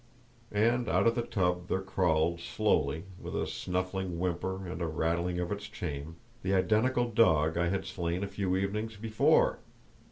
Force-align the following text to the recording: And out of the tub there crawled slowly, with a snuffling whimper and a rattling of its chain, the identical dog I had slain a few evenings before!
And 0.55 0.89
out 0.89 1.05
of 1.05 1.13
the 1.13 1.21
tub 1.21 1.67
there 1.67 1.83
crawled 1.83 2.39
slowly, 2.39 3.03
with 3.19 3.35
a 3.35 3.45
snuffling 3.45 4.17
whimper 4.17 4.65
and 4.67 4.81
a 4.81 4.87
rattling 4.87 5.39
of 5.39 5.51
its 5.51 5.67
chain, 5.67 6.15
the 6.41 6.55
identical 6.55 7.11
dog 7.11 7.55
I 7.55 7.67
had 7.69 7.85
slain 7.85 8.23
a 8.23 8.27
few 8.27 8.57
evenings 8.57 8.95
before! 8.95 9.59